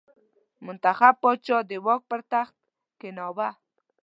منتخب 0.65 1.13
پاچا 1.21 1.57
د 1.69 1.71
واک 1.85 2.01
پر 2.09 2.19
تخت 2.31 2.55
کېناوه. 2.99 3.49